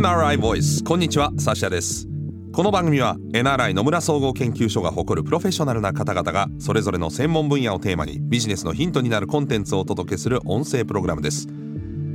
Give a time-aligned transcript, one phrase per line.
[0.00, 2.08] NRI Voice こんにちはサシャです。
[2.54, 11.48] この番組は NRI 野村総合研究所が誇るプロフェッショナルな方々がそれぞれの専門分野をテーマにビジネスのヒントになるコンテンツをお届けする音声プログラムです。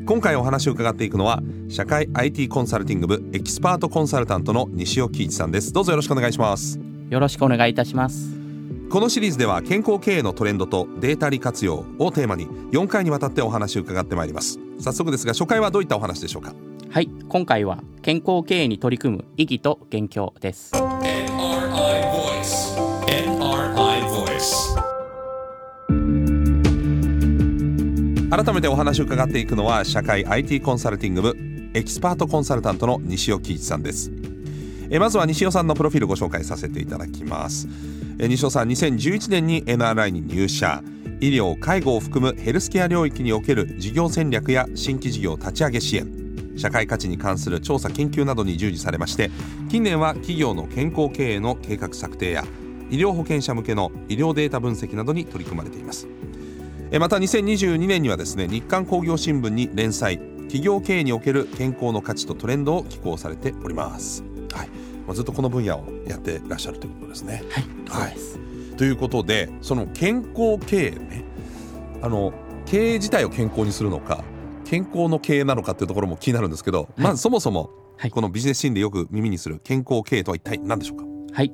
[0.07, 5.71] 今回お話を伺っていくのは社会 IT コンサルティング部エキスパートコンサルタントの西尾喜一さんです。
[5.71, 6.79] どうぞよろしくお願いします。
[7.11, 8.31] よろしくお願いいたします。
[8.89, 14.57] このシリーズでは健康経営のトレンドとデータ利活用をテーマに4回にわたってお話を伺ってまいります。
[14.79, 16.49] 早速ですが初回はどういったお話でしょうか？
[16.49, 16.74] はい
[17.35, 20.73] 今回は健康経営に取り組む意義と元凶です。
[20.73, 20.85] NRI
[22.09, 22.77] Voice.
[23.07, 24.79] NRI Voice.
[28.29, 31.37] 改めてお話を伺っていくのは社会 IT コンサルティング部
[31.73, 34.13] エキスパートコンサルタントの西尾喜一さんです。
[34.89, 37.67] えまずは西尾さんのプロフィールご紹介させていただきます。
[38.17, 40.81] え西尾さん2011年に NRI に入社。
[41.19, 46.24] 医療介護を含むヘルスケア領域における事業戦略や新規事業立ち上げ支援
[46.55, 49.31] 社会価値に関する調査研究などに従事されまして
[49.69, 52.43] 近年は企業の健康経営の計画策定や
[52.89, 56.07] 医療保険者向けの医療データ分析などに取り組まれています。
[56.91, 64.67] えまた2022年にはですね日刊工業新聞に連載企業経営における健康の価値とトレンドを寄稿されております、はい。
[65.07, 67.43] まあ、ずっとこの分野をやってらっしゃるということですね。
[67.49, 67.63] はい。
[67.87, 68.39] そうです、
[68.77, 71.23] ということでその健康経営ね
[72.01, 72.33] あの
[72.65, 74.23] 経営自体を健康にするのか
[74.65, 78.11] 健康の経営なのかっていうところも気になるんですけど、まずそもそもはい。
[78.11, 81.05] このビジネスシーンでよく耳にする健康経営とは一体何でしょうか？
[81.31, 81.51] はい。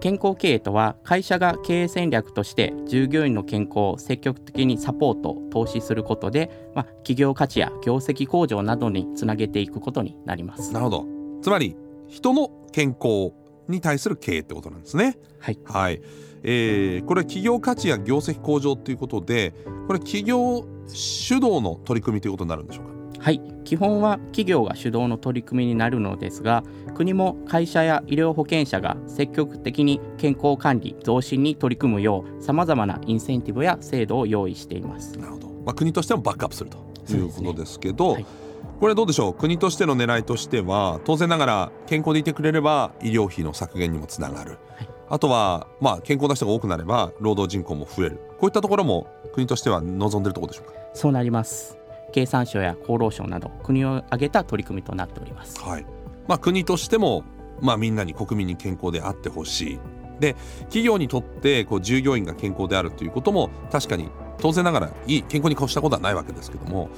[0.00, 10.72] 健康経営とは会社が経営戦略として従業員の健康を積極的にサポート投資することで、まあ、企業価値や業績向上などにつなげていくことになります。
[10.72, 11.06] なるほど。
[11.42, 11.76] つまり
[12.08, 13.32] 人の健康
[13.68, 15.16] に対する経営ってことなんですね。
[15.38, 15.58] はい。
[15.64, 16.02] はい、
[16.44, 19.54] えーこれ企業価値や業績向上ということで
[19.86, 22.84] これ企業主導の取り組みということになるんでしょう
[23.18, 23.24] か？
[23.24, 23.40] はい。
[23.64, 26.62] 基本は企業が主導の取り組みになるのですが
[26.94, 35.18] 国も会社や医療保険者が積極的に健康管理増進に取り組むようさまざまなインセンティブや制度を用意しています。
[35.18, 36.76] なるほど、まあ、国としてもバックアップすると
[37.14, 38.44] いうことですけどそうですね
[38.80, 39.34] これどうでしょう？
[39.34, 48.20] 国としての狙いとしては当然ながら健康でいてくれれば医療費の削減にもつながる、はいあとは、まあ、健康な人が多くなれば労働人口も増える。
[48.38, 50.74] こういったところも国としては望んでるところでしょうか？
[50.94, 51.76] そうなります。
[52.12, 55.60] 経産省や厚労省など国を挙げた取り組みとなっております。
[55.60, 55.86] はい。
[56.26, 57.24] まあ、国としても、
[57.60, 59.80] まあ、みんなに国民に健康であってほしい。
[60.20, 66.88] で企業にとってこう従業員が健康であるということも確かに当然ながらいい健康に越したことはないわけですけども、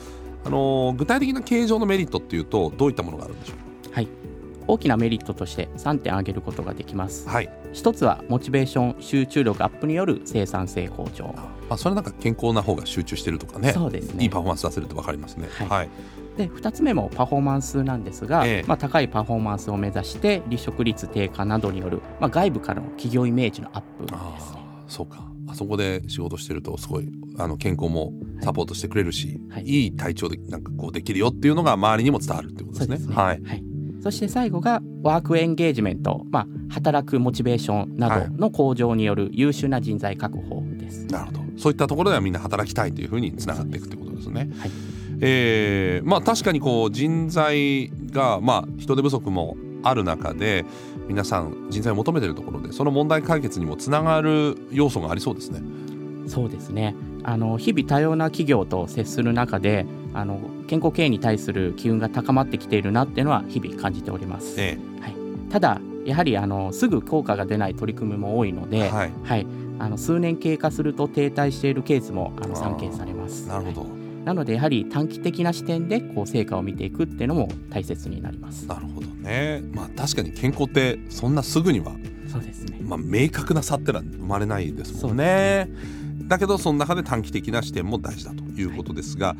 [0.44, 3.54] あのー具体的な経営上のメリットっていうとどういったものがあるんでしょ
[3.90, 3.94] う？
[3.94, 4.08] はい
[4.68, 7.26] 大きなメリットとして3点挙げることができます。
[7.26, 7.50] かはい。
[7.72, 11.26] 一つはモチベーション集中力アップによる生産性向上。
[11.68, 13.72] まあ、それなんか健康な方が集中してるとかね。
[13.72, 14.24] そうですね。
[14.24, 15.48] いいパフォーマンス出せると分かりますね。
[15.50, 15.68] はい。
[15.68, 15.88] はい、
[16.36, 24.34] で2つ目もパフォーマンスなんですが、ええまあ、高いパフォーマンスを目指して離職率低下などによる、まあ、外部からの企業イメージのアップですあね。
[24.38, 25.26] あそうか。
[25.48, 28.12] あそこで仕事してるとすごいあの健康も
[28.42, 29.64] サポートしてくれるし、はい。
[29.64, 32.96] い、い体調でなんかこうできるよっていうのが周りにも伝わるってことですね。
[32.98, 33.14] すね。
[33.14, 33.42] はい。
[33.42, 33.62] はい、
[34.06, 41.06] そして最後がワークエンゲージメント、まあ、働くモチベーションなどの向上による優秀な人材確保です。
[41.06, 44.48] なるほどそういったところではみんな働きたいというふうにつながっていくということですね。
[44.58, 44.70] はい
[45.22, 50.64] えーまあ確かにこう人材がまあ人手不足もある中で
[51.08, 55.60] 皆さん人材を求めているところでその問題解決にもつながる要素がありそうですね。
[56.28, 56.94] そうですね
[57.24, 59.84] あの日々多様な企業と接する中で
[60.14, 64.54] あの健康経営に対する機運が高まってきているなっていうのは日々感じております。
[64.58, 64.78] え
[65.50, 69.46] ただやはりあのすぐ効果が出ない取り組みも多いのえで、はい、
[69.78, 73.48] あの数年経過すると停滞しているケースもあの散見されます。
[73.48, 73.86] なるほど、
[74.24, 78.66] なのでやはり短期的な視点でこう成果を見ていくっていうのも大切になります。
[78.66, 79.62] なるほどね。
[79.72, 81.92] まあ確かに健康ってそんなすぐには
[82.30, 82.78] そうですね。
[82.82, 85.68] まあ、明確な差ってのは生まれないですもんね。
[86.22, 89.36] だけどその中で短期的な視点も大事だということですが、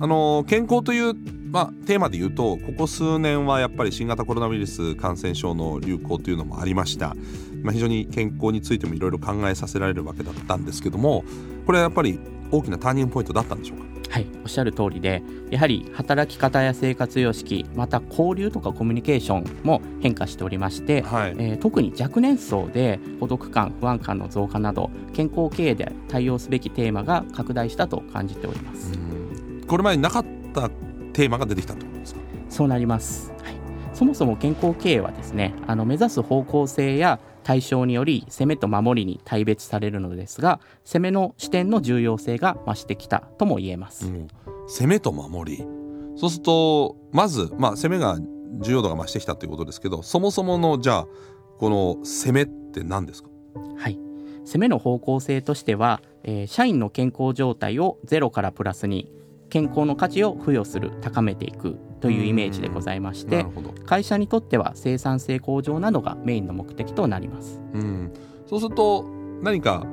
[0.00, 1.14] あの健康という、
[1.50, 7.16] まあ、テーマで言うとここ数年はやっぱり新型コロナウイルス感染症の流行というのもありました、
[7.62, 11.24] まあ、非常に健康についてもいろいろ考えさせられるわけだったんですけども
[11.66, 12.18] これはやっぱり
[12.50, 13.88] 大きなターニングポイントだったんでしょうか？
[14.10, 29.64] はい、おっしゃる通りでやはり働き方や生活様式また交流とかコミュニケーションも変化しておりまして、はい、えー特に若年層で孤独感不安感の増加など健康経営で対応すべきテーマが拡大したと感じております、うん。
[29.66, 30.70] これまでになかった
[31.12, 32.20] テーマが出てきたってことですか？
[32.48, 33.56] そうなります、はい、
[33.92, 44.28] そもそも健康経営はですねあの目指す方向性や対象により攻めと守りに大別されるのですが攻めの視点の重要性が増してきたとも言えます、うん。
[44.66, 45.64] 攻めと守り。
[46.16, 48.18] そうするとまず、まあ、攻めが
[48.60, 51.06] 重要度が増してきたということですけどそもそものじゃあ
[51.56, 53.30] この攻めって何ですか？
[53.78, 53.98] はい、
[54.44, 59.10] 攻めの方向性としては、えー社員の健康状態をゼロからプラスに
[59.48, 63.44] 健康の価値を付与する高めていくというイメージでございまして
[63.86, 67.60] 会社にとっては生産性向上などがメインの目的となります。
[67.74, 68.12] うん、
[68.46, 69.04] そうすると
[69.42, 69.86] 何か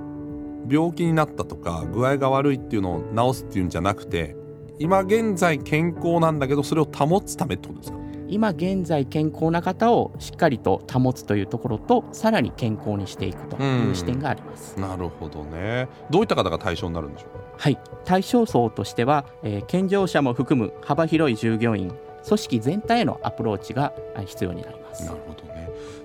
[0.69, 4.36] 病気になったとか具合が悪いっていうのを治すっていうんじゃなくて
[4.80, 7.98] 今現在健康なんだけどそれを保つためってことですか？
[8.27, 15.88] 今現在健康な方をしっかりと保つというところとさらに健康にしていくという視点があります、なるほどね。
[16.10, 17.30] どういった方が対象になるんでしょう？
[17.30, 21.94] かはい、対象層としては、えー健常者も含む幅広い従業員
[22.25, 25.06] 組織全体へのアプローチがあ必要になります。
[25.06, 25.44] なるほど。
[25.44, 25.44] ね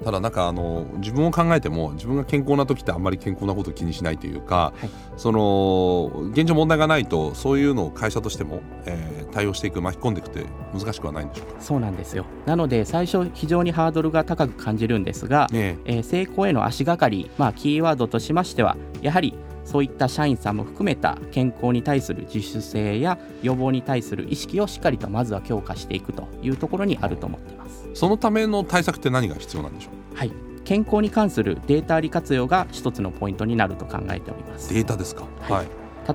[0.05, 4.91] ただなんかあの自分を考えても自分が健康な時ってあんまり健康なことを気にしないというか、はい。
[5.17, 10.45] その現状問題がないとそういうのを会社としても、えー対応していく巻き込んでいくって
[10.77, 11.61] 難しくはないんでしょうか？
[11.61, 12.25] そうなんですよ。
[12.47, 16.01] なので最初非常にハードルが高く感じるんですが、ねえ。
[16.01, 27.80] ー成功への足がかり、まあ、キーワードとしましてはやはりそういった社員さんも含めた健康に対する自主性や予防に対する意識をしっかりとまずは強化していくというところにあると思っています。
[27.95, 30.17] そのための対策って何が必要なんでしょう？
[30.17, 30.33] はい。
[30.65, 34.73] 健康に関するデータ利活用が一つのポイントになると考えております。
[34.73, 35.27] データですか？
[35.41, 35.67] はい。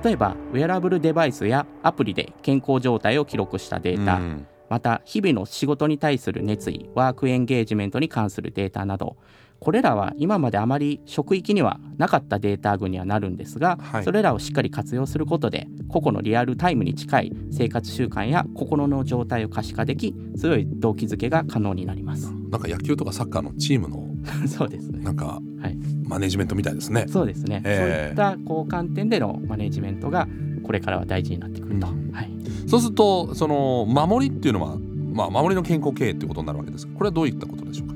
[0.02, 4.46] 例えばウェアラブルデバイスやアプリで健康状態を記録したデータ、うん。
[4.68, 9.16] また日々の仕事に対する熱意ワークエンゲージメントに関するデータなど
[9.66, 14.04] これらは今まであまり職域にはなかったデータ群にはなるんですが、はい。
[14.04, 22.32] それらをしっかり活用することで個々のリアルタイムに近い生活習慣や心の状態を可視化でき強い動機づけが可能になります。
[22.48, 24.06] なんか野球とかサッカーのチームの
[24.46, 25.02] そうですね。
[25.02, 25.76] なんかはい。
[26.04, 27.06] マネジメントみたいですね。
[27.08, 27.76] そうですね、ええ。
[27.76, 30.28] そういったこう観点でのマネジメントが
[30.62, 32.12] これからは大事になってくると、うん。
[32.12, 32.30] はい、
[32.68, 34.78] そうするとその守りっていうのは、
[35.12, 37.94] まあ、守りの健康経営っていうことになるわけですがこれはどういったことでしょうか？
[37.94, 37.95] は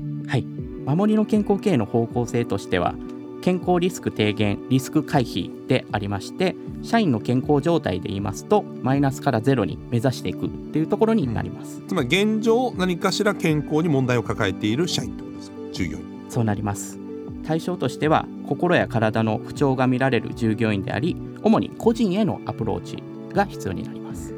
[0.85, 2.95] 守りの健康経営の方向性としては
[3.41, 15.57] 健康リスク低減リスク回避でありまして社員の健康状態で言いますとマイナスからゼロに目指していくっていうところになります、つまり現状何かしら健康に問題を抱えている社員ってことですか？
[15.73, 16.25] 従業員。
[16.29, 16.99] そうなります。
[17.45, 24.33] 対象としては心や体の不調が見られる従業員であり主に個人へのアプローチが必要になります。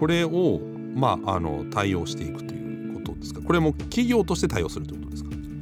[0.00, 0.60] これを、
[0.94, 3.42] まあ、あの対応していくということですか？
[3.42, 5.05] これも企業として対応するということ？
[5.05, 5.05] ですか、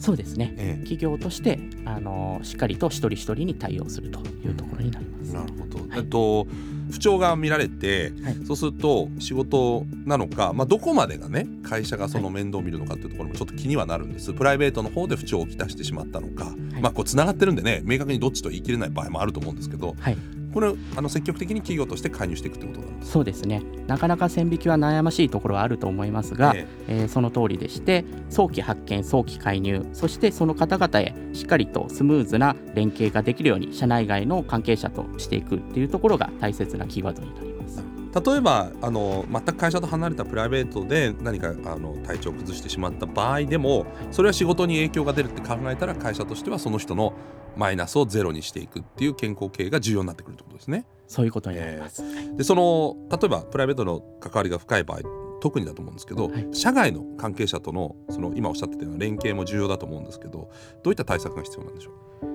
[0.05, 0.55] そうですね。
[0.59, 5.99] え企業としてあのしっかりと一人一人に対応するというところになります、えなるほど、はい。
[6.01, 6.47] えっと
[6.91, 8.37] 不調が見られて、はい。
[8.47, 14.35] そうすると仕事なのか、まあ、どこまでがね会社がその面倒を見るのかっていうところもちょっと気にはなるんです。
[14.35, 16.83] プライベートの方で不調をきたしてしまったのか、い。
[16.83, 20.19] まあこうつながってるんでね明確にどっちと言い切れない場合もあると思うんですけどはい
[20.55, 23.61] これあの積極的に企業として介入していくってことなんですそうですね。
[23.89, 26.67] なかなか線引きは悩ましいところはあると思いますが、え。
[26.87, 37.94] えーその通りでして早期発見早期介入そしてその方々へしっかりとスムーズな連携ができるように社内外の関係者としていくっていうところが大切なキーワードになります。
[38.15, 47.15] 例えばあの全く会社と離れたプライベートで何かあの体調を崩してしまった場合でもそれは仕事に影響が出るって考えたら会社としてはその人の
[47.57, 50.87] マイナスをゼロにしていくっていう健康経営が重要になってくるってことですね。
[51.07, 52.03] そういうことになります。
[52.37, 55.01] でその例えばプライベートの関わりが深い場合
[55.41, 60.51] 特にだと思うんですけど、はい社外の関係者とのその今おっしゃってたような連携も重要だと思うんですけど
[60.83, 61.91] どういった対策が必要なんでしょ
[62.23, 62.34] はい。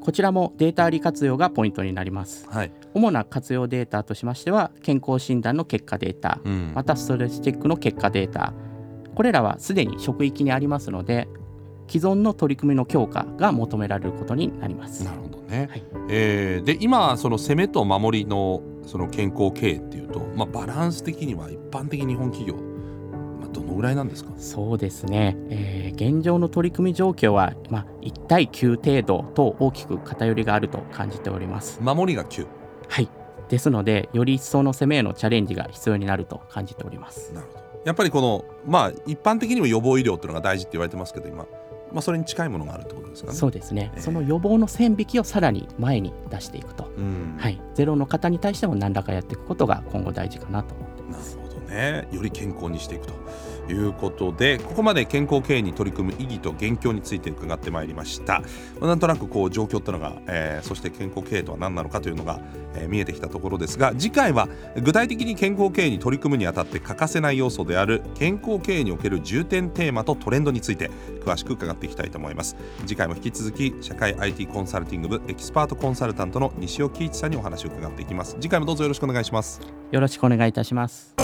[0.00, 2.46] こちらもデータ利活用がポイントになります。
[2.50, 8.52] うはい、主な活用データとしましては健康診断の結果データ、うんまたストレスチェックの結果データ
[9.14, 11.28] これらはすでに職域にありますので
[11.88, 15.12] 既存の取り組みの強化が求められることになりますな。
[15.12, 15.68] るほどね。
[15.70, 22.69] はいえーで今その攻めと守りのその健康経営っていうと、まあ、バランス的には一般的に日本企業、まあ、
[23.52, 24.30] どのぐらいなんですか？
[24.38, 31.78] そうですね、えー現状の取り組み状況は、まあ、1対9程度と大きく偏りがあると感じております。
[31.82, 32.46] 守りが9
[32.88, 33.08] はい。
[33.50, 37.34] ですのでより一層の攻めへのチャレンジが必要になると感じております。
[37.34, 37.60] なるほど。
[37.84, 41.44] やっぱりこのまあ一般的にも予防医療っていうのが大事って言われてますけど今、
[41.92, 43.34] まあ、それに近いものがあるってことですかね？
[43.36, 44.00] そうですね、えー。
[44.00, 47.36] その予防の線引きをさらに前に出していくと、うん。
[47.38, 51.38] はい、ゼロの方に対しても何らかやっていくことが今後大事かなと思っていなるます。
[51.70, 58.42] ねより健康にしていくということでここまで健康経営に取り組む意義と元凶について伺ってまいりました。
[58.80, 62.40] まなんとなくこう状況ってのが、えーそして健康経営とは何なのかというのが、
[62.74, 64.48] えー見えてきたところですが次回は
[64.82, 70.90] 具体的に健康経営に取り組むにあたって欠かせない要素である健康経営における重点テーマとトレンドについて
[71.24, 72.56] 詳しく伺っていきたいと思います。
[72.86, 78.36] 次回も引き続き社会 IT コンサルティング部エキスパートコンサルタントの西尾喜一さんにお話を伺っていきます。
[78.40, 79.60] 次回もどうぞよろしくお願いします。
[79.90, 81.14] よろしくお願いいたします。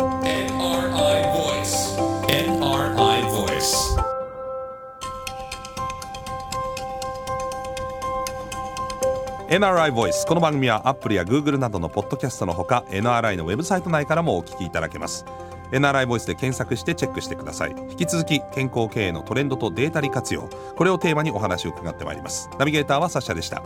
[9.49, 15.25] NRI ボイスこの番組はアップルやグーグルなどのポッドキャストのほか NRI のウェブサイト内からもお聞きいただけます。
[15.71, 17.77] NRI ボイスで検索してチェックしてください。
[17.91, 20.49] 引き続き健康経営のトレンドとデータ利活用。
[20.75, 22.51] これをテーマにお話を伺ってまいります。
[22.59, 23.63] ナビゲーターはサッシャでした。